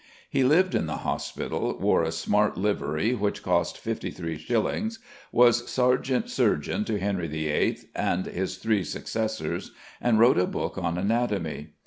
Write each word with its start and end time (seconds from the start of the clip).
He 0.31 0.43
lived 0.43 0.73
in 0.73 0.87
the 0.87 0.97
hospital, 1.05 1.77
wore 1.77 2.01
a 2.01 2.11
smart 2.11 2.57
livery 2.57 3.13
which 3.13 3.43
cost 3.43 3.77
fifty 3.77 4.09
three 4.09 4.35
shillings, 4.35 4.97
was 5.31 5.69
sergeant 5.69 6.27
surgeon 6.27 6.83
to 6.85 6.99
Henry 6.99 7.27
VIII. 7.27 7.77
and 7.95 8.25
his 8.25 8.57
three 8.57 8.83
successors, 8.83 9.73
and 10.01 10.17
wrote 10.17 10.39
a 10.39 10.47
book 10.47 10.75
on 10.75 10.97
anatomy. 10.97 11.73